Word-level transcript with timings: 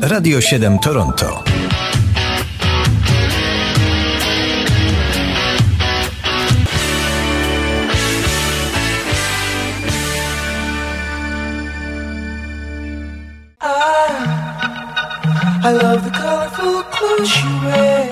Radio 0.00 0.40
7 0.40 0.78
Toronto. 0.78 1.42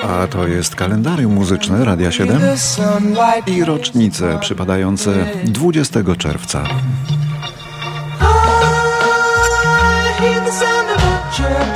A 0.02 0.26
to 0.26 0.46
jest 0.46 0.74
kalendarium 0.74 1.32
muzyczne 1.32 1.84
Radia 1.84 2.12
7 2.12 2.40
i 3.46 3.64
rocznice 3.64 4.38
przypadające 4.40 5.26
20 5.44 6.00
czerwca. 6.18 6.64
A 11.72 11.75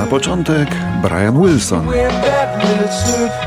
na 0.00 0.06
początek 0.06 0.68
Brian 1.02 1.42
Wilson. 1.42 1.86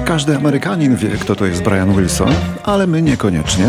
Każdy 0.06 0.36
Amerykanin 0.36 0.96
wie, 0.96 1.10
kto 1.10 1.36
to 1.36 1.46
jest 1.46 1.64
Brian 1.64 1.96
Wilson, 1.96 2.36
ale 2.64 2.88
my 2.88 3.02
niekoniecznie. 3.02 3.66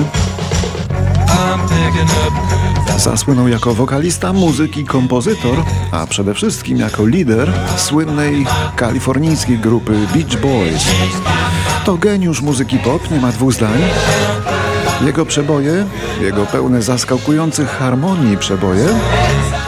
Zasłynął 2.98 3.48
jako 3.48 3.74
wokalista, 3.74 4.32
muzyk 4.32 4.76
i 4.76 4.84
kompozytor, 4.84 5.56
a 5.92 6.06
przede 6.06 6.34
wszystkim 6.34 6.78
jako 6.78 7.06
lider 7.06 7.52
słynnej 7.76 8.46
kalifornijskiej 8.76 9.58
grupy 9.58 9.92
Beach 9.92 10.40
Boys. 10.40 10.84
To 11.84 11.96
geniusz 11.96 12.42
muzyki 12.42 12.78
pop, 12.78 13.10
nie 13.10 13.20
ma 13.20 13.32
dwóch 13.32 13.52
zdań. 13.52 13.82
Jego 15.06 15.26
przeboje, 15.26 15.86
jego 16.20 16.46
pełne 16.46 16.82
zaskakujących 16.82 17.68
harmonii 17.68 18.38
przeboje, 18.38 18.88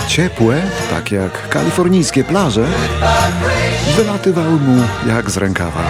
ciepłe, 0.06 0.62
tak 0.90 1.12
jak 1.12 1.48
kalifornijskie 1.48 2.24
plaże, 2.24 2.66
wylatywały 3.96 4.50
mu 4.60 4.82
jak 5.08 5.30
z 5.30 5.36
rękawa. 5.36 5.82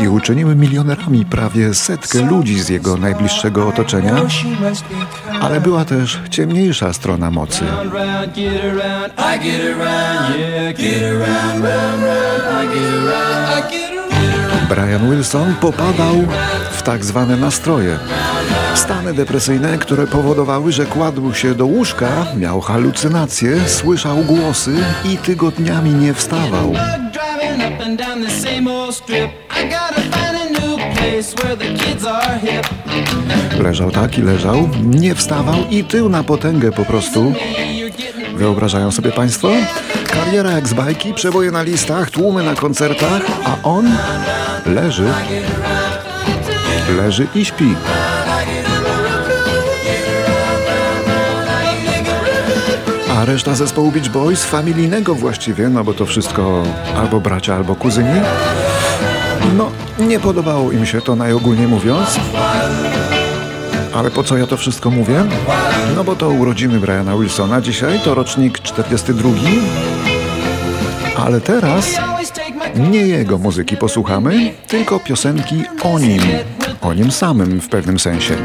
I 0.00 0.08
uczyniły 0.08 0.54
milionerami 0.54 1.24
prawie 1.24 1.74
setkę 1.74 2.20
ludzi 2.20 2.60
z 2.60 2.68
jego 2.68 2.96
najbliższego 2.96 3.68
otoczenia, 3.68 4.16
ale 5.40 5.60
była 5.60 5.84
też 5.84 6.20
ciemniejsza 6.30 6.92
strona 6.92 7.30
mocy. 7.30 7.64
Brian 14.68 15.10
Wilson 15.10 15.54
popadał 15.54 16.14
w 16.72 16.82
tak 16.82 17.04
zwane 17.04 17.36
nastroje. 17.36 17.98
Stany 18.74 19.14
depresyjne, 19.14 19.78
które 19.78 20.06
powodowały, 20.06 20.72
że 20.72 20.86
kładł 20.86 21.34
się 21.34 21.54
do 21.54 21.66
łóżka, 21.66 22.26
miał 22.36 22.60
halucynacje, 22.60 23.68
słyszał 23.68 24.16
głosy 24.16 24.74
i 25.04 25.16
tygodniami 25.16 25.90
nie 25.90 26.14
wstawał. 26.14 26.72
Leżał 33.62 33.90
tak 33.90 34.18
i 34.18 34.22
leżał, 34.22 34.68
nie 34.84 35.14
wstawał 35.14 35.56
i 35.70 35.84
tył 35.84 36.08
na 36.08 36.24
potęgę 36.24 36.72
po 36.72 36.84
prostu. 36.84 37.32
Wyobrażają 38.34 38.90
sobie 38.90 39.12
Państwo? 39.12 39.48
Kariera 40.06 40.50
jak 40.50 40.68
z 40.68 40.74
bajki, 40.74 41.14
przeboje 41.14 41.50
na 41.50 41.62
listach, 41.62 42.10
tłumy 42.10 42.42
na 42.42 42.54
koncertach, 42.54 43.22
a 43.44 43.68
on 43.68 43.90
leży, 44.66 45.12
leży 46.96 47.26
i 47.34 47.44
śpi. 47.44 47.74
Reszta 53.26 53.54
zespołu 53.54 53.90
Beach 53.90 54.08
Boys, 54.08 54.44
familijnego 54.44 55.14
właściwie, 55.14 55.68
no 55.68 55.84
bo 55.84 55.94
to 55.94 56.06
wszystko 56.06 56.62
albo 56.96 57.20
bracia, 57.20 57.54
albo 57.54 57.74
kuzyni, 57.74 58.20
no 59.56 59.70
nie 59.98 60.20
podobało 60.20 60.72
im 60.72 60.86
się 60.86 61.00
to 61.00 61.16
najogólniej 61.16 61.66
mówiąc. 61.66 62.20
Ale 63.94 64.10
po 64.10 64.22
co 64.22 64.36
ja 64.36 64.46
to 64.46 64.56
wszystko 64.56 64.90
mówię? 64.90 65.24
No 65.96 66.04
bo 66.04 66.16
to 66.16 66.28
urodziny 66.28 66.80
Briana 66.80 67.16
Wilsona 67.16 67.60
dzisiaj, 67.60 68.00
to 68.04 68.14
rocznik 68.14 68.58
42. 68.58 69.30
Ale 71.16 71.40
teraz 71.40 71.86
nie 72.76 73.06
jego 73.06 73.38
muzyki 73.38 73.76
posłuchamy, 73.76 74.52
tylko 74.68 75.00
piosenki 75.00 75.64
o 75.82 75.98
nim, 75.98 76.22
o 76.80 76.94
nim 76.94 77.10
samym 77.10 77.60
w 77.60 77.68
pewnym 77.68 77.98
sensie. 77.98 78.36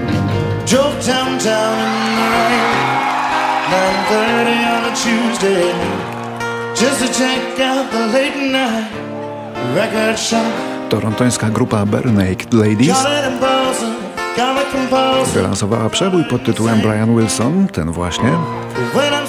Torontońska 10.89 11.49
grupa 11.49 11.85
Bare 11.85 12.11
Naked 12.11 12.53
Ladies 12.53 12.87
wylansowała 15.33 15.89
przebój 15.89 16.23
pod 16.23 16.43
tytułem 16.43 16.79
Brian 16.81 17.17
Wilson, 17.17 17.67
ten 17.67 17.91
właśnie, 17.91 18.31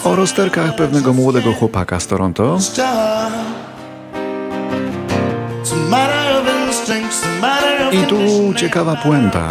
o 0.04 0.16
rozterkach 0.16 0.74
pewnego 0.76 1.12
młodego 1.12 1.52
chłopaka 1.52 2.00
z 2.00 2.06
Toronto. 2.06 2.58
I 7.92 8.06
tu 8.06 8.54
ciekawa 8.54 8.96
puenta. 8.96 9.48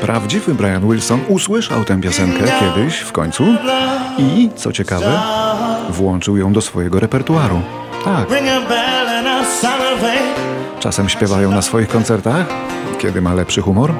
Prawdziwy 0.00 0.54
Brian 0.54 0.88
Wilson 0.88 1.20
usłyszał 1.28 1.84
tę 1.84 2.00
piosenkę 2.00 2.44
kiedyś, 2.60 2.98
w 2.98 3.12
końcu 3.12 3.44
i, 4.18 4.50
co 4.56 4.72
ciekawe, 4.72 5.20
włączył 5.90 6.36
ją 6.36 6.52
do 6.52 6.60
swojego 6.60 7.00
repertuaru. 7.00 7.60
Tak. 8.04 8.28
Czasem 10.78 11.08
śpiewają 11.08 11.50
na 11.50 11.62
swoich 11.62 11.88
koncertach, 11.88 12.46
kiedy 12.98 13.22
ma 13.22 13.34
lepszy 13.34 13.60
humor. 13.60 13.92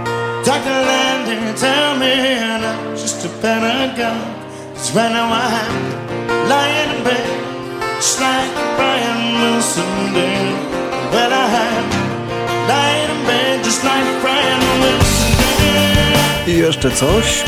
I 16.46 16.58
jeszcze 16.58 16.90
coś. 16.90 17.44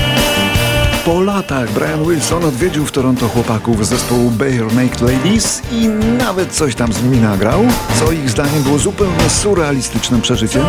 Po 1.04 1.20
latach 1.20 1.70
Brian 1.70 2.04
Wilson 2.04 2.44
odwiedził 2.44 2.86
w 2.86 2.92
Toronto 2.92 3.28
chłopaków 3.28 3.86
zespołu 3.86 4.30
Bare 4.30 4.74
Naked 4.74 5.00
Ladies 5.00 5.62
i 5.72 5.88
nawet 6.18 6.52
coś 6.52 6.74
tam 6.74 6.92
z 6.92 7.02
nimi 7.02 7.18
nagrał, 7.18 7.64
co 7.98 8.12
ich 8.12 8.30
zdaniem 8.30 8.62
było 8.62 8.78
zupełnie 8.78 9.30
surrealistycznym 9.30 10.20
przeżyciem. 10.20 10.62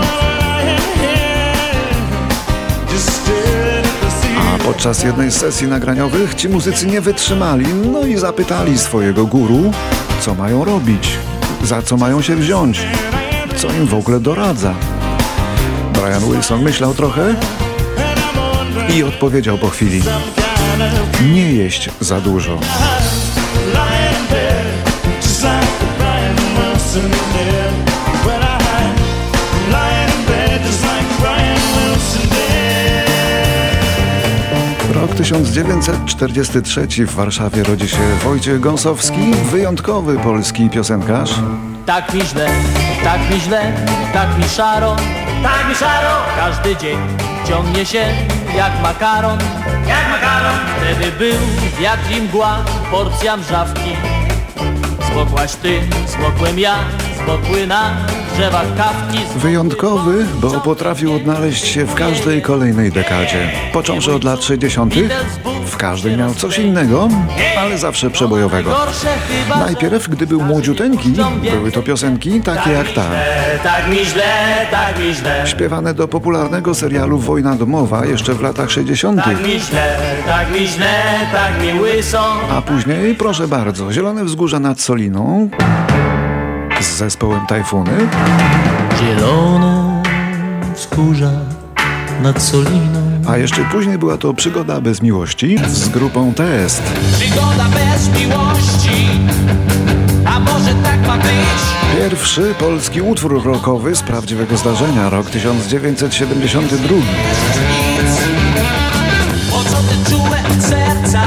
A 4.38 4.64
podczas 4.64 5.03
jednej 5.03 5.31
z 5.31 5.35
sesji 5.35 5.68
nagraniowych 5.68 6.35
ci 6.35 6.50
muzycy 6.50 6.88
nie 6.88 7.02
wytrzymali, 7.02 7.66
no 7.91 8.06
i 8.06 8.18
zapytali 8.18 8.78
swojego 8.78 9.25
guru, 9.25 9.72
co 10.22 10.35
mają 10.35 10.66
robić, 10.66 11.09
za 11.64 11.81
co 11.81 11.97
mają 11.97 12.22
się 12.22 12.35
wziąć, 12.35 12.80
co 13.56 13.68
im 13.68 13.85
w 13.85 13.94
ogóle 13.94 14.20
doradza. 14.20 14.75
Brian 16.03 16.31
Wilson 16.31 16.64
myślał 16.64 16.94
trochę 16.94 17.36
i 18.96 19.03
odpowiedział 19.03 19.58
po 19.58 19.69
chwili: 19.69 20.02
Nie 21.34 21.53
jeść 21.53 21.90
za 22.00 22.22
dużo. 22.22 22.59
Rok 34.94 35.12
1943 35.18 36.88
w 37.08 37.16
Warszawie 37.16 37.64
rodzi 37.64 37.90
się 37.90 37.97
Wojciech 38.23 38.59
Gąsowski, 38.59 39.32
wyjątkowy 39.52 40.17
polski 40.17 40.70
piosenkarz. 40.70 41.32
Tak 41.85 42.14
mi 42.14 42.22
źle, 42.22 42.50
tak 43.03 43.20
mi 43.32 43.40
źle, 43.40 43.72
tak 44.14 44.38
mi 44.38 44.44
szaro, 44.50 44.96
tak 45.43 45.69
mi 45.69 45.75
szaro. 45.75 46.16
Każdy 46.37 46.75
dzień 46.75 46.97
ciągnie 47.49 47.85
się 47.85 48.05
jak 48.57 48.81
makaron, 48.84 49.37
jak 49.87 50.09
makaron. 50.11 50.59
Wtedy 50.78 51.11
był 51.11 51.40
wiatr 51.79 52.11
i 52.17 52.22
mgła, 52.22 52.57
porcja 52.91 53.37
mrzawki. 53.37 53.95
Zmokłaś 55.11 55.55
ty, 55.55 55.79
zmokłem 56.07 56.59
ja, 56.59 56.75
zmokły 57.23 57.67
na 57.67 57.97
drzewach 58.35 58.75
kawki. 58.78 59.19
Wyjątkowy, 59.35 60.25
bo 60.41 60.51
potrafił 60.51 61.16
odnaleźć 61.16 61.66
się 61.66 61.85
w 61.85 61.93
każdej 61.93 62.41
kolejnej 62.41 62.91
dekadzie. 62.91 63.51
Począwszy 63.73 64.13
od 64.13 64.23
lat 64.23 64.43
60., 64.43 64.93
W 65.66 65.78
każdej 65.78 66.18
miał 66.18 66.34
coś 66.34 66.60
innego, 66.60 67.10
ale 67.60 67.78
zawsze 67.78 68.10
przebojowego. 68.10 68.78
Najpierw, 69.50 70.10
gdy 70.10 70.28
był 70.28 70.42
młodziuteńki, 70.42 71.14
były 71.52 71.72
to 71.72 71.82
piosenki 71.82 72.42
takie 72.42 72.72
jak 72.72 72.88
ta. 72.88 73.04
Tak 73.64 73.84
tak. 75.24 75.48
Śpiewane 75.48 75.94
do 75.94 76.08
popularnego 76.08 76.76
serialu 76.76 77.20
Wojna 77.20 77.56
domowa 77.56 78.06
jeszcze 78.06 78.34
w 78.34 78.42
latach 78.42 78.72
60. 78.72 79.24
Tak 79.24 79.44
mi 79.48 79.60
źle, 79.60 79.98
tak 80.26 80.52
mi 80.52 80.68
źle, 80.68 81.04
tak 81.32 81.62
mi 81.62 81.80
łyso. 81.80 82.36
A 82.52 82.62
później, 82.62 83.16
proszę 83.16 83.48
bardzo, 83.48 83.94
Zielone 83.94 84.26
Wzgórza 84.26 84.60
nad 84.60 84.82
Soliną 84.82 85.50
z 86.82 86.98
zespołem 86.98 87.46
Tajfuny, 87.48 87.92
Zielono 89.00 90.02
wzgórza 90.76 91.32
nad 92.22 92.44
Soliną. 92.44 93.13
A 93.28 93.37
jeszcze 93.37 93.66
później 93.72 93.97
była 93.97 94.17
to 94.17 94.34
Przygoda 94.34 94.81
bez 94.81 95.02
miłości 95.02 95.58
z 95.67 95.90
grupą 95.90 96.34
Test. 96.34 96.84
Przygoda 97.14 97.66
bez 97.70 98.20
miłości, 98.22 99.08
a 100.25 100.40
może 100.40 100.75
tak 100.84 101.08
ma 101.08 101.17
być? 101.17 101.64
Pierwszy 101.97 102.55
polski 102.59 103.02
utwór 103.02 103.43
rockowy 103.43 103.96
z 103.96 104.02
prawdziwego 104.02 104.58
zdarzenia, 104.58 105.09
rok 105.09 105.29
1972. 105.29 106.96
Po 109.52 109.64
co 109.64 109.76
ty 109.76 110.09
czułe 110.09 110.37
od 110.58 110.64
serca? 110.64 111.23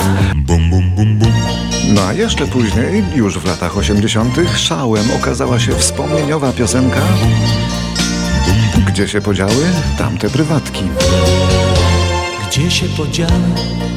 No 1.95 2.03
a 2.03 2.13
jeszcze 2.13 2.47
później, 2.47 3.05
już 3.15 3.39
w 3.39 3.45
latach 3.45 3.77
80., 3.77 4.37
szałem 4.57 5.11
okazała 5.11 5.59
się 5.59 5.73
wspomnieniowa 5.73 6.53
piosenka 6.53 7.01
Gdzie 8.87 9.09
się 9.09 9.21
podziały 9.21 9.65
tamte 9.99 10.31
prywatki? 10.31 10.83
Gdzie 12.57 12.71
się 12.71 12.87
podziały 12.89 13.31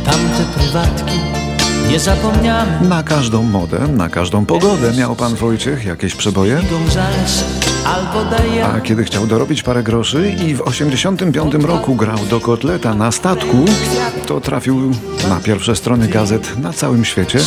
tamte 0.06 0.44
prywatki? 0.56 1.20
Nie 1.90 2.00
zapomniane. 2.00 2.80
Na 2.82 3.04
każdą 3.04 3.44
modę, 3.44 3.80
na 3.88 4.10
każdą 4.10 4.46
pogodę 4.46 4.94
miał 4.94 5.16
pan 5.16 5.36
Wojciech 5.36 5.86
jakieś 5.86 6.16
przeboje. 6.16 6.62
A 8.76 8.82
kiedy 8.82 9.04
chciał 9.04 9.28
dorobić 9.28 9.64
parę 9.64 9.84
groszy 9.84 10.36
i 10.48 10.56
w 10.56 10.62
85 10.62 11.54
roku 11.54 11.96
grał 11.96 12.18
do 12.30 12.40
kotleta 12.40 12.96
na 12.96 13.12
statku, 13.12 13.66
to 14.28 14.42
trafił 14.42 14.92
na 15.30 15.40
pierwsze 15.44 15.76
strony 15.76 16.08
gazet 16.08 16.58
na 16.58 16.74
całym 16.74 17.06
świecie, 17.06 17.40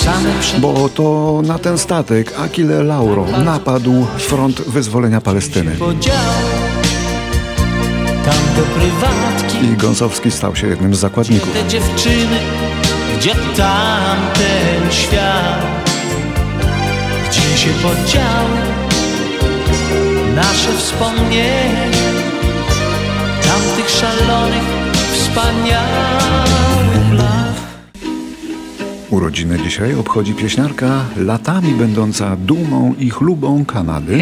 bo 0.58 0.88
to 0.88 1.40
na 1.44 1.58
ten 1.58 1.78
statek 1.78 2.40
Achille 2.40 2.82
Lauro 2.82 3.26
napadł 3.44 4.06
front 4.18 4.60
wyzwolenia 4.60 5.20
Palestyny. 5.20 5.76
Tamte 8.54 8.70
prywatki. 8.70 9.64
I 9.64 9.76
Gąsowski 9.76 10.30
stał 10.30 10.56
się 10.56 10.66
jednym 10.66 10.94
z 10.94 10.98
zakładników. 10.98 11.52
Te 11.52 11.68
dziewczyny, 11.68 12.38
gdzie 13.18 13.34
tamten 13.34 14.90
świat? 14.90 15.62
Gdzie 17.28 17.58
się 17.58 17.70
podziały 17.70 18.58
nasze 20.34 20.72
wspomnienia 20.78 22.02
tamtych 23.42 23.90
szalonych, 23.90 24.62
wspaniałych 25.12 27.12
lat? 27.12 27.56
Urodziny 29.10 29.58
dzisiaj 29.58 29.94
obchodzi 29.94 30.34
pieśniarka 30.34 31.04
latami 31.16 31.74
będąca 31.74 32.36
dumą 32.36 32.94
i 32.98 33.10
chlubą 33.10 33.64
Kanady. 33.64 34.18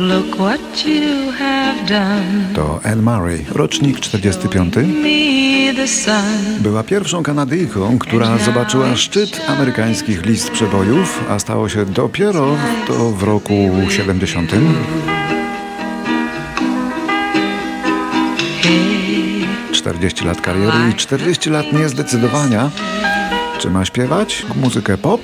Look 0.00 0.36
what 0.36 0.86
you 0.86 1.30
have 1.32 1.86
done. 1.86 2.54
To 2.54 2.80
Anne 2.84 3.02
Murray, 3.02 3.44
rocznik 3.52 4.00
45. 4.00 4.76
Me 4.76 5.74
the 5.74 5.88
sun. 5.88 6.60
Była 6.60 6.82
pierwszą 6.82 7.22
Kanadyjką, 7.22 7.98
która 7.98 8.38
zobaczyła 8.38 8.96
szczyt 8.96 9.40
amerykańskich 9.48 10.26
list 10.26 10.50
przebojów, 10.50 11.24
a 11.30 11.38
stało 11.38 11.68
się 11.68 11.86
dopiero 11.86 12.56
to 12.86 13.10
w 13.10 13.22
roku 13.22 13.70
70. 13.88 14.52
40 19.72 20.24
lat 20.24 20.40
kariery 20.40 20.78
i 20.90 20.94
40 20.94 21.50
lat 21.50 21.72
niezdecydowania. 21.72 22.70
Czy 23.58 23.70
ma 23.70 23.84
śpiewać 23.84 24.46
muzykę 24.56 24.98
pop, 24.98 25.20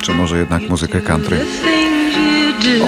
czy 0.00 0.14
może 0.14 0.38
jednak 0.38 0.68
muzykę 0.68 1.00
country? 1.00 1.38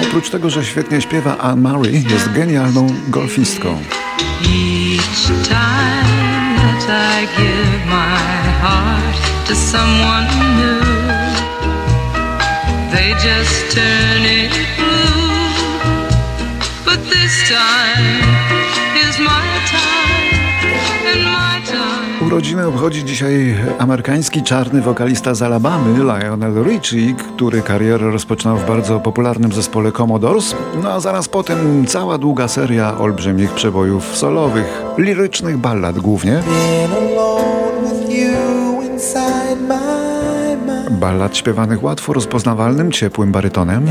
Oprócz 0.07 0.29
tego, 0.29 0.49
że 0.49 0.65
świetnie 0.65 1.01
śpiewa, 1.01 1.37
Anne 1.37 1.69
Murray 1.69 2.03
jest 2.09 2.31
genialną 2.31 2.87
golfistką. 3.07 3.77
Blue. 14.77 15.49
But 16.85 16.99
this 17.09 17.49
time 17.49 18.23
is 18.95 19.19
my 19.19 19.43
time. 19.71 19.98
Urodziny 22.29 22.67
obchodzi 22.67 23.05
dzisiaj 23.05 23.55
amerykański 23.79 24.43
czarny 24.43 24.81
wokalista 24.81 25.33
z 25.33 25.41
Alabamy, 25.41 25.99
Lionel 25.99 26.63
Richie, 26.63 27.13
który 27.13 27.61
karierę 27.61 28.11
rozpoczynał 28.11 28.57
w 28.57 28.65
bardzo 28.65 28.99
popularnym 28.99 29.51
zespole 29.51 29.91
Commodores, 29.91 30.55
no 30.83 30.91
a 30.91 30.99
zaraz 30.99 31.29
potem 31.29 31.85
cała 31.87 32.17
długa 32.17 32.47
seria 32.47 32.97
olbrzymich 32.97 33.51
przebojów 33.51 34.17
solowych, 34.17 34.83
lirycznych 34.97 35.57
ballad 35.57 35.99
głównie, 35.99 36.43
ballad 40.91 41.37
śpiewanych 41.37 41.83
łatwo 41.83 42.13
rozpoznawalnym, 42.13 42.91
ciepłym 42.91 43.31
barytonem, 43.31 43.87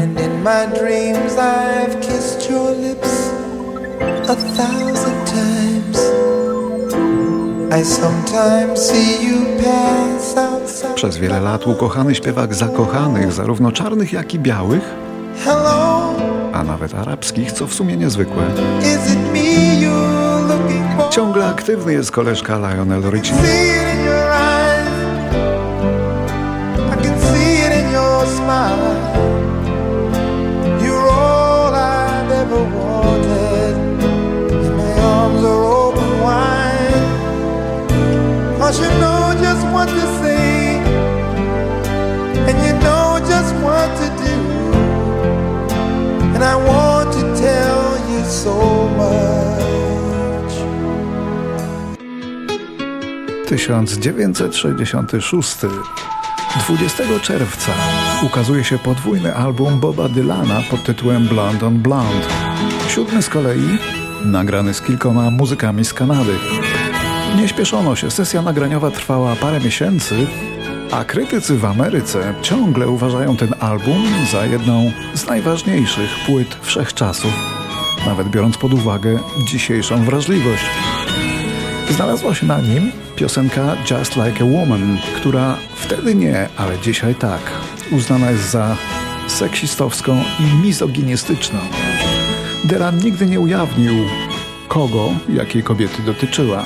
przez 10.94 11.16
wiele 11.16 11.40
lat 11.40 11.66
ukochany 11.66 12.14
śpiewak 12.14 12.54
zakochanych, 12.54 13.32
zarówno 13.32 13.72
czarnych, 13.72 14.12
jak 14.12 14.34
i 14.34 14.38
białych, 14.38 14.94
Hello, 15.44 16.14
a 16.52 16.64
nawet 16.64 16.94
arabskich, 16.94 17.52
co 17.52 17.66
w 17.66 17.74
sumie 17.74 17.96
niezwykłe. 17.96 18.42
Ciągle 21.10 21.46
aktywny 21.46 21.92
jest 21.92 22.10
koleżka 22.10 22.58
Lionel 22.58 23.10
Richie. 23.10 23.34
Cause 38.68 38.84
you 38.84 38.92
know 39.00 39.32
just 39.40 39.64
what 39.72 39.88
to 39.88 40.04
say. 40.20 40.76
And 42.48 42.56
you 42.66 42.74
know 42.84 43.06
just 43.32 43.52
what 43.64 43.88
to 44.00 44.06
do. 44.24 44.36
And 46.34 46.42
I 46.44 46.54
want 46.68 47.08
to 47.16 47.22
tell 47.44 47.84
you 48.10 48.20
so 48.24 48.54
much. 49.00 50.52
1966. 53.46 55.66
20 56.58 57.20
czerwca 57.22 57.72
ukazuje 58.22 58.64
się 58.64 58.78
podwójny 58.78 59.34
album 59.34 59.80
Boba 59.80 60.08
Dylana 60.08 60.62
pod 60.70 60.84
tytułem 60.84 61.28
Blonde 61.28 61.66
on 61.66 61.78
Blonde. 61.78 62.26
Siódmy 62.88 63.22
z 63.22 63.28
kolei 63.28 63.78
nagrany 64.24 64.74
z 64.74 64.80
kilkoma 64.80 65.30
muzykami 65.30 65.84
z 65.84 65.94
Kanady. 65.94 66.38
Nie 67.38 67.48
śpieszono 67.48 67.96
się, 67.96 68.10
sesja 68.10 68.42
nagraniowa 68.42 68.90
trwała 68.90 69.36
parę 69.36 69.60
miesięcy, 69.60 70.26
a 70.90 71.04
krytycy 71.04 71.56
w 71.58 71.64
Ameryce 71.64 72.34
ciągle 72.42 72.88
uważają 72.88 73.36
ten 73.36 73.54
album 73.60 74.04
za 74.32 74.46
jedną 74.46 74.92
z 75.14 75.26
najważniejszych 75.26 76.10
płyt 76.26 76.56
wszechczasów, 76.62 77.32
nawet 78.06 78.28
biorąc 78.28 78.56
pod 78.58 78.74
uwagę 78.74 79.18
dzisiejszą 79.46 80.04
wrażliwość. 80.04 80.64
Znalazła 81.90 82.34
się 82.34 82.46
na 82.46 82.60
nim 82.60 82.92
piosenka 83.16 83.76
Just 83.90 84.16
Like 84.16 84.44
a 84.44 84.46
Woman, 84.46 84.98
która 85.16 85.56
wtedy 85.74 86.14
nie, 86.14 86.48
ale 86.56 86.78
dzisiaj 86.78 87.14
tak, 87.14 87.40
uznana 87.92 88.30
jest 88.30 88.50
za 88.50 88.76
seksistowską 89.26 90.24
i 90.40 90.66
mizoginistyczną. 90.66 91.58
Dylan 92.64 92.98
nigdy 92.98 93.26
nie 93.26 93.40
ujawnił, 93.40 93.94
kogo, 94.68 95.10
jakiej 95.28 95.62
kobiety 95.62 96.02
dotyczyła. 96.02 96.64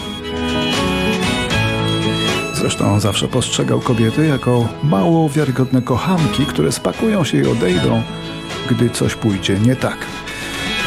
Zresztą 2.62 3.00
zawsze 3.00 3.28
postrzegał 3.28 3.80
kobiety 3.80 4.26
jako 4.26 4.68
mało 4.84 5.28
wiarygodne 5.28 5.82
kochanki, 5.82 6.46
które 6.46 6.72
spakują 6.72 7.24
się 7.24 7.38
i 7.38 7.46
odejdą, 7.46 8.02
gdy 8.70 8.90
coś 8.90 9.14
pójdzie 9.14 9.58
nie 9.58 9.76
tak. 9.76 9.96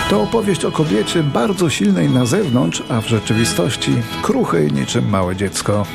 To 0.10 0.22
opowieść 0.22 0.66
o 0.66 0.72
kobiecie 0.72 1.24
bardzo 1.24 1.70
silnej 1.70 2.10
na 2.10 2.26
zewnątrz, 2.26 2.84
a 2.90 3.02
w 3.02 3.08
rzeczywistości 3.08 3.92
kruchej 4.22 4.72
niczym 4.72 5.10
małe 5.10 5.36
dziecko. 5.36 5.86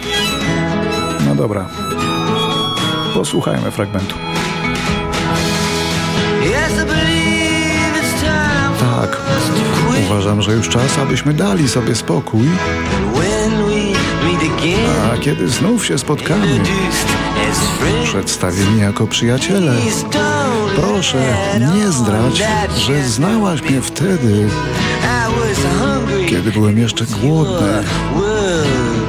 No 1.27 1.35
dobra, 1.35 1.69
posłuchajmy 3.15 3.71
fragmentu. 3.71 4.15
Tak, 8.81 9.21
uważam, 10.07 10.43
że 10.43 10.53
już 10.53 10.69
czas, 10.69 10.99
abyśmy 10.99 11.35
dali 11.35 11.69
sobie 11.69 11.95
spokój. 11.95 12.49
A 15.13 15.19
kiedy 15.19 15.49
znów 15.49 15.87
się 15.87 15.99
spotkamy, 15.99 16.61
przedstawieni 18.05 18.81
jako 18.81 19.07
przyjaciele, 19.07 19.75
proszę 20.77 21.37
nie 21.75 21.93
zdradź, 21.93 22.43
że 22.77 23.03
znałaś 23.03 23.63
mnie 23.63 23.81
wtedy, 23.81 24.49
kiedy 26.29 26.53
byłem 26.53 26.79
jeszcze 26.79 27.05
głodny, 27.07 27.85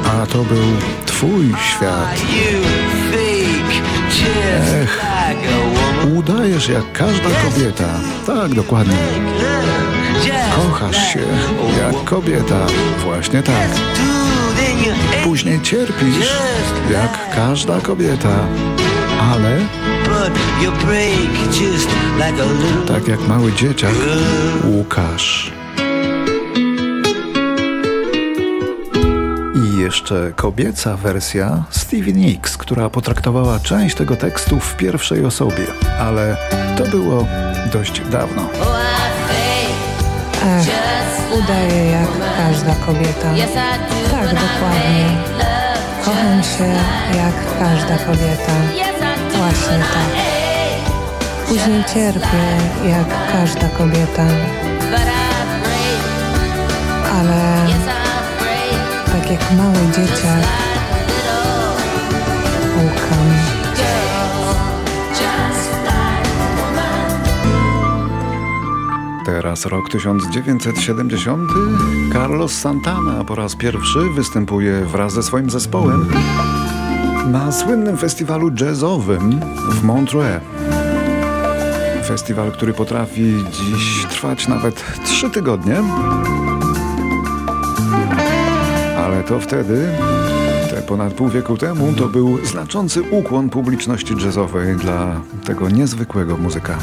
a 0.05 0.25
to 0.25 0.43
był 0.43 0.65
twój 1.05 1.53
świat. 1.67 2.15
Ech, 4.81 4.99
udajesz 6.17 6.69
jak 6.69 6.91
każda 6.93 7.29
kobieta. 7.29 7.89
Tak, 8.25 8.53
dokładnie. 8.53 8.97
Kochasz 10.55 11.13
się 11.13 11.19
jak 11.79 12.03
kobieta. 12.03 12.65
Właśnie 13.03 13.43
tak. 13.43 13.69
Później 15.23 15.61
cierpisz 15.61 16.29
jak 16.91 17.35
każda 17.35 17.81
kobieta. 17.81 18.47
Ale 19.31 19.57
tak 22.87 23.07
jak 23.07 23.27
mały 23.27 23.53
dzieciak 23.53 23.93
Łukasz. 24.63 25.51
I 29.55 29.77
jeszcze 29.77 30.33
kobieca 30.35 30.97
wersja 30.97 31.63
Stevie 31.69 32.13
Nicks, 32.13 32.57
która 32.57 32.89
potraktowała 32.89 33.59
część 33.59 33.95
tego 33.95 34.15
tekstu 34.15 34.59
w 34.59 34.77
pierwszej 34.77 35.25
osobie, 35.25 35.65
ale 35.99 36.37
to 36.77 36.85
było 36.85 37.27
dość 37.73 38.01
dawno. 38.11 38.49
Ech, 40.43 41.10
udaje 41.39 41.91
jak 41.91 42.09
każda 42.37 42.75
kobieta. 42.85 43.29
Tak, 44.11 44.25
dokładnie. 44.29 45.05
Kocham 46.05 46.43
się 46.43 46.67
jak 47.17 47.59
każda 47.59 47.97
kobieta. 47.97 48.53
Właśnie 49.37 49.77
tak. 49.77 50.11
Później 51.47 51.83
cierpię 51.93 52.43
jak 52.89 53.07
każda 53.31 53.69
kobieta. 53.69 54.25
Ale 57.19 57.67
tak 59.05 59.31
jak 59.31 59.51
mały 59.51 59.87
dzieciak 59.95 60.43
łukam. 62.77 63.40
Teraz 69.31 69.65
rok 69.65 69.89
1970. 69.89 71.49
Carlos 72.13 72.53
Santana 72.53 73.23
po 73.23 73.35
raz 73.35 73.55
pierwszy 73.55 73.99
występuje 74.15 74.85
wraz 74.85 75.13
ze 75.13 75.23
swoim 75.23 75.49
zespołem 75.49 76.07
na 77.27 77.51
słynnym 77.51 77.97
festiwalu 77.97 78.51
jazzowym 78.61 79.39
w 79.69 79.83
Montreux. 79.83 80.41
Festiwal, 82.05 82.51
który 82.51 82.73
potrafi 82.73 83.35
dziś 83.51 84.05
trwać 84.05 84.47
nawet 84.47 84.83
trzy 85.05 85.29
tygodnie. 85.29 85.77
Ale 88.97 89.23
to 89.23 89.39
wtedy, 89.39 89.87
te 90.69 90.81
ponad 90.81 91.13
pół 91.13 91.29
wieku 91.29 91.57
temu, 91.57 91.93
to 91.93 92.07
był 92.07 92.45
znaczący 92.45 93.01
ukłon 93.01 93.49
publiczności 93.49 94.15
jazzowej 94.25 94.75
dla 94.75 95.21
tego 95.45 95.69
niezwykłego 95.69 96.37
muzyka. 96.37 96.77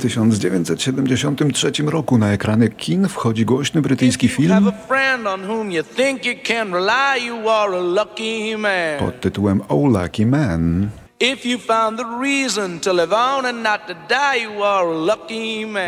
1973 0.00 1.72
roku 1.86 2.18
na 2.18 2.32
ekrany 2.32 2.68
kin 2.68 3.08
wchodzi 3.08 3.44
głośny 3.44 3.82
brytyjski 3.82 4.28
film 4.28 4.72
pod 8.98 9.20
tytułem 9.20 9.60
Oh 9.68 10.02
Lucky 10.02 10.26
Man. 10.26 10.88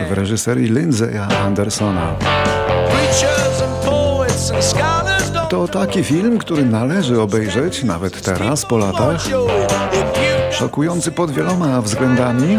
W 0.09 0.13
reżyserii 0.13 0.69
Lindsaya 0.69 1.29
Andersona. 1.45 2.15
To 5.49 5.69
taki 5.69 6.05
film, 6.05 6.39
który 6.39 6.65
należy 6.65 7.21
obejrzeć 7.21 7.85
nawet 7.85 8.23
teraz 8.23 8.67
po 8.67 8.77
latach. 8.79 9.25
Szokujący 10.51 11.13
pod 11.13 11.31
wieloma 11.31 11.83
względami 11.83 12.59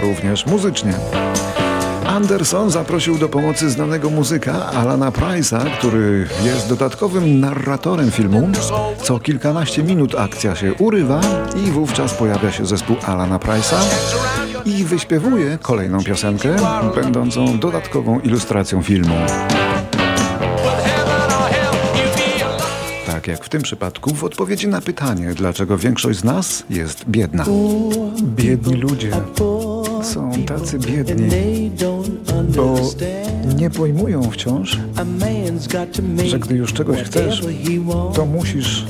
również 0.00 0.46
muzycznie. 0.46 0.92
Anderson 2.06 2.70
zaprosił 2.70 3.18
do 3.18 3.28
pomocy 3.28 3.70
znanego 3.70 4.10
muzyka 4.10 4.66
Alana 4.66 5.10
Price'a, 5.10 5.70
który 5.78 6.28
jest 6.44 6.68
dodatkowym 6.68 7.40
narratorem 7.40 8.10
filmu. 8.10 8.48
Co 9.02 9.18
kilkanaście 9.18 9.82
minut 9.82 10.14
akcja 10.14 10.54
się 10.54 10.74
urywa 10.74 11.20
i 11.66 11.70
wówczas 11.70 12.14
pojawia 12.14 12.52
się 12.52 12.66
zespół 12.66 12.96
Alana 13.06 13.38
Price'a 13.38 13.76
i 14.64 14.84
wyśpiewuje 14.84 15.58
kolejną 15.62 16.04
piosenkę, 16.04 16.56
będącą 16.94 17.58
dodatkową 17.58 18.20
ilustracją 18.20 18.82
filmu. 18.82 19.14
Tak 23.06 23.26
jak 23.26 23.44
w 23.44 23.48
tym 23.48 23.62
przypadku, 23.62 24.14
w 24.14 24.24
odpowiedzi 24.24 24.68
na 24.68 24.80
pytanie, 24.80 25.34
dlaczego 25.34 25.78
większość 25.78 26.18
z 26.18 26.24
nas 26.24 26.64
jest 26.70 27.04
biedna. 27.08 27.44
Biedni 28.22 28.74
ludzie 28.74 29.10
są 30.06 30.30
tacy 30.46 30.78
biedni, 30.78 31.70
bo 32.56 32.74
nie 33.56 33.70
pojmują 33.70 34.22
wciąż, 34.22 34.78
że 36.26 36.38
gdy 36.38 36.54
już 36.54 36.72
czegoś 36.72 37.02
chcesz, 37.02 37.42
to 38.14 38.26
musisz, 38.26 38.86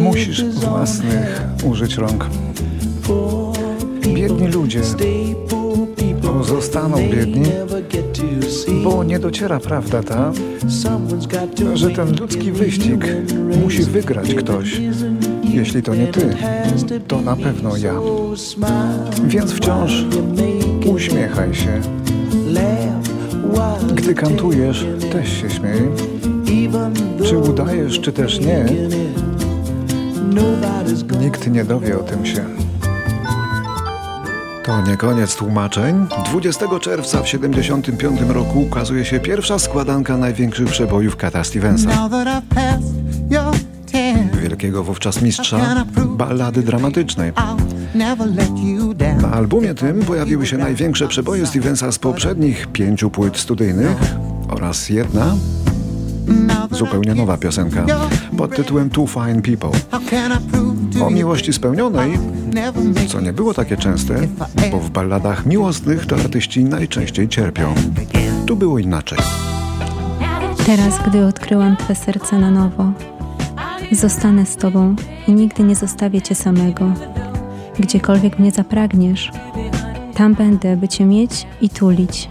musisz 0.00 0.44
własnych 0.44 1.42
użyć 1.64 1.96
rąk. 1.96 2.26
Biedni 4.14 4.48
ludzie 4.48 4.80
zostaną 6.42 6.96
biedni, 6.96 7.50
bo 8.84 9.04
nie 9.04 9.18
dociera 9.18 9.60
prawda 9.60 10.02
ta, 10.02 10.32
że 11.74 11.90
ten 11.90 12.16
ludzki 12.16 12.52
wyścig 12.52 13.06
musi 13.62 13.82
wygrać 13.82 14.34
ktoś. 14.34 14.80
Jeśli 15.48 15.82
to 15.82 15.94
nie 15.94 16.06
ty, 16.06 16.36
to 17.08 17.20
na 17.20 17.36
pewno 17.36 17.76
ja. 17.76 17.92
Więc 19.24 19.52
wciąż 19.52 20.04
uśmiechaj 20.86 21.54
się. 21.54 21.80
Gdy 23.94 24.14
kantujesz, 24.14 24.86
też 25.12 25.32
się 25.32 25.50
śmiej. 25.50 25.80
Czy 27.24 27.38
udajesz, 27.38 28.00
czy 28.00 28.12
też 28.12 28.40
nie, 28.40 28.64
nikt 31.20 31.50
nie 31.50 31.64
dowie 31.64 31.98
o 31.98 32.02
tym 32.02 32.26
się. 32.26 32.44
To 34.64 34.82
nie 34.82 34.96
koniec 34.96 35.36
tłumaczeń. 35.36 36.06
20 36.30 36.78
czerwca 36.78 37.22
w 37.22 37.28
75 37.28 38.20
roku 38.28 38.60
ukazuje 38.60 39.04
się 39.04 39.20
pierwsza 39.20 39.58
składanka 39.58 40.16
największych 40.16 40.68
przebojów 40.68 41.16
Kata 41.16 41.44
Stevensa. 41.44 42.08
Wielkiego 44.58 44.84
wówczas 44.84 45.22
mistrza 45.22 45.84
ballady 46.06 46.62
dramatycznej. 46.62 47.32
Na 49.20 49.32
albumie 49.32 49.74
tym 49.74 50.00
pojawiły 50.00 50.46
się 50.46 50.58
największe 50.58 51.08
przeboje 51.08 51.46
Stevensa 51.46 51.92
z 51.92 51.98
poprzednich 51.98 52.66
pięciu 52.66 53.10
płyt 53.10 53.36
studyjnych 53.36 53.96
oraz 54.48 54.88
jedna 54.88 55.34
zupełnie 56.70 57.14
nowa 57.14 57.36
piosenka 57.36 57.86
pod 58.36 58.56
tytułem 58.56 58.90
Two 58.90 59.06
Fine 59.06 59.42
People. 59.42 59.70
O 61.06 61.10
miłości 61.10 61.52
spełnionej, 61.52 62.18
co 63.08 63.20
nie 63.20 63.32
było 63.32 63.54
takie 63.54 63.76
częste, 63.76 64.14
bo 64.72 64.80
w 64.80 64.90
balladach 64.90 65.46
miłosnych 65.46 66.06
to 66.06 66.16
artyści 66.16 66.64
najczęściej 66.64 67.28
cierpią. 67.28 67.74
Tu 68.46 68.56
było 68.56 68.78
inaczej. 68.78 69.18
Teraz, 70.66 70.94
gdy 71.06 71.26
odkryłam 71.26 71.76
Twe 71.76 71.94
serce 71.94 72.38
na 72.38 72.50
nowo, 72.50 72.92
zostanę 73.96 74.46
z 74.46 74.56
Tobą 74.56 74.96
i 75.28 75.32
nigdy 75.32 75.62
nie 75.62 75.74
zostawię 75.74 76.22
Cię 76.22 76.34
samego. 76.34 76.92
Gdziekolwiek 77.78 78.38
mnie 78.38 78.50
zapragniesz, 78.50 79.32
tam 80.14 80.34
będę, 80.34 80.76
by 80.76 80.88
Cię 80.88 81.04
mieć 81.04 81.46
i 81.60 81.70
tulić. 81.70 82.28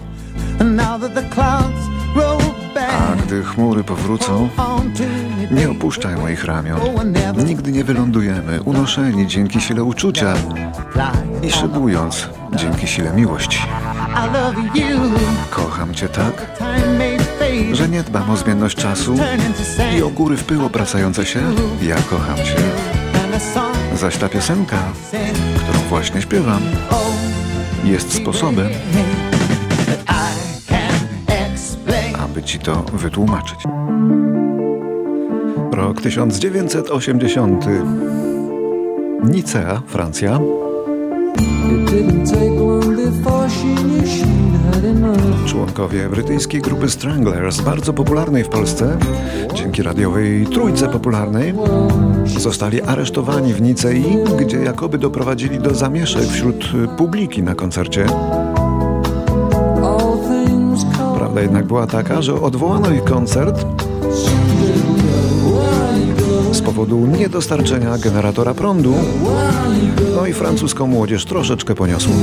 A 2.78 3.16
gdy 3.26 3.44
chmury 3.44 3.84
powrócą, 3.84 4.50
nie 5.52 5.70
opuszczaj 5.70 6.16
moich 6.16 6.46
ramion. 6.46 6.80
Nigdy 7.46 7.72
nie 7.72 7.84
wylądujemy, 7.84 8.62
unoszeni 8.62 9.28
dzięki 9.28 9.62
sile 9.62 9.84
uczucia 9.84 10.34
i 11.44 11.52
szybując 11.52 12.30
dzięki 12.56 12.88
sile 12.88 13.14
miłości. 13.14 13.60
Kocham 15.50 15.94
Cię 15.94 16.10
tak, 16.10 16.60
że 17.74 17.90
nie 17.90 18.04
dbam 18.04 18.30
o 18.30 18.38
zmienność 18.38 18.78
czasu 18.78 19.16
i 19.98 20.02
o 20.02 20.10
góry 20.10 20.38
w 20.38 20.44
pył 20.44 20.66
obracające 20.66 21.26
się. 21.26 21.40
Ja 21.82 21.96
kocham 21.96 22.38
Cię. 22.38 22.56
Zaś 23.96 24.18
ta 24.18 24.30
piosenka, 24.30 24.80
którą 25.56 25.80
właśnie 25.90 26.22
śpiewam, 26.22 26.62
jest 27.84 28.14
sposobem, 28.14 28.70
aby 32.20 32.44
Ci 32.44 32.60
to 32.60 32.86
wytłumaczyć. 32.94 33.60
Rok 35.72 36.02
1980. 36.02 37.66
Nicea, 39.24 39.82
Francja. 39.88 40.40
Członkowie 45.46 46.10
brytyjskiej 46.10 46.62
grupy 46.62 46.90
Stranglers, 46.90 47.62
bardzo 47.62 47.94
popularnej 47.94 48.44
w 48.44 48.50
Polsce, 48.50 48.98
dzięki 49.54 49.84
radiowej 49.84 50.46
trójce 50.46 50.88
popularnej, 50.90 51.54
zostali 52.26 52.82
aresztowani 52.82 53.54
w 53.54 53.62
Nicei, 53.62 54.06
gdzie 54.40 54.58
jakoby 54.58 54.98
doprowadzili 54.98 55.60
do 55.60 55.76
zamieszek 55.76 56.24
wśród 56.24 56.72
publiki 56.98 57.44
na 57.44 57.56
koncercie. 57.56 58.06
Prawda 61.18 61.42
jednak 61.42 61.66
była 61.66 61.88
taka, 61.88 62.22
że 62.22 62.42
odwołano 62.42 62.92
ich 62.92 63.04
koncert 63.04 63.66
z 66.52 66.62
powodu 66.62 66.98
niedostarczenia 67.06 67.98
generatora 67.98 68.54
prądu. 68.54 68.94
No 70.16 70.28
i 70.28 70.34
francuską 70.34 70.88
młodzież 70.88 71.26
troszeczkę 71.26 71.76
poniosło. 71.76 72.14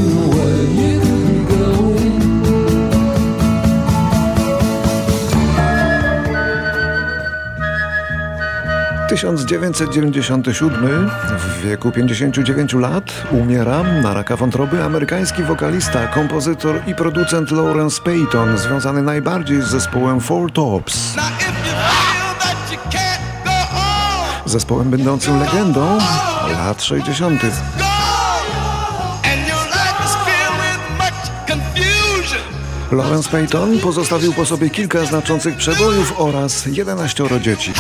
1997 9.15 11.11
w 11.39 11.61
wieku 11.63 11.93
59 11.93 12.73
lat 12.73 13.13
umiera 13.31 13.83
na 13.83 14.15
raka 14.15 14.37
wątroby 14.37 14.85
amerykański 14.85 15.43
wokalista, 15.43 16.07
kompozytor 16.07 16.81
i 16.87 16.95
producent 16.95 17.51
Lawrence 17.51 18.03
Payton, 18.03 18.59
związany 18.59 19.03
najbardziej 19.03 19.63
z 19.63 19.65
zespołem 19.65 20.21
Four 20.21 20.53
Tops. 20.53 21.15
Zespołem 24.47 24.91
będącym 24.91 25.41
legendą 25.41 25.99
lat 26.53 26.83
60. 26.83 27.43
Lawrence 32.93 33.31
Payton 33.31 33.79
pozostawił 33.79 34.33
po 34.33 34.47
sobie 34.47 34.71
kilka 34.71 35.05
znaczących 35.05 35.57
przebojów 35.57 36.15
oraz 36.17 36.67
11 36.67 37.25
dzieci. 37.41 37.73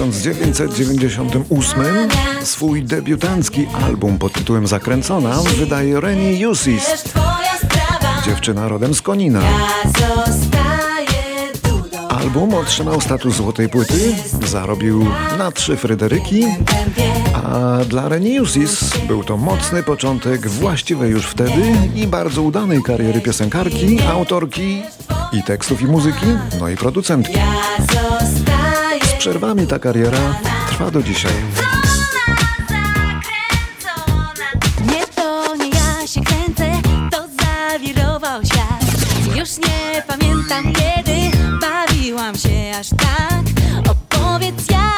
1998 0.00 2.08
swój 2.42 2.82
debiutancki 2.82 3.66
album 3.84 4.18
pod 4.18 4.32
tytułem 4.32 4.66
Zakręcona 4.66 5.38
wydaje 5.58 6.00
Reni 6.00 6.38
Jusis, 6.38 7.04
dziewczyna 8.24 8.68
rodem 8.68 8.94
z 8.94 9.02
Konina. 9.02 9.40
Album 12.08 12.54
otrzymał 12.54 13.00
status 13.00 13.36
złotej 13.36 13.68
płyty, 13.68 14.14
zarobił 14.46 15.06
na 15.38 15.52
trzy 15.52 15.76
Fryderyki, 15.76 16.44
a 17.34 17.84
dla 17.84 18.08
Reni 18.08 18.34
Jusis 18.34 18.98
był 19.08 19.24
to 19.24 19.36
mocny 19.36 19.82
początek 19.82 20.48
właściwej 20.48 21.10
już 21.10 21.26
wtedy 21.26 21.62
i 21.94 22.06
bardzo 22.06 22.42
udanej 22.42 22.82
kariery 22.82 23.20
piosenkarki, 23.20 24.02
autorki 24.02 24.82
i 25.32 25.42
tekstów 25.42 25.82
i 25.82 25.84
muzyki, 25.84 26.26
no 26.60 26.68
i 26.68 26.76
producentki 26.76 27.38
przerwami 29.20 29.66
ta 29.66 29.78
kariera 29.78 30.18
trwa 30.68 30.90
do 30.90 31.02
dzisiaj. 31.02 31.32
Nie 34.86 35.06
to 35.06 35.56
nie 35.56 35.68
ja 35.68 36.06
się 36.06 36.20
kręcę, 36.20 36.82
to 37.10 37.18
zawirował 37.42 38.44
świat. 38.44 39.36
Już 39.36 39.58
nie 39.58 40.02
pamiętam 40.06 40.72
kiedy 40.72 41.36
bawiłam 41.60 42.34
się 42.34 42.72
aż 42.80 42.88
tak. 42.88 43.44
Opowiedz 43.90 44.70
jak 44.70 44.89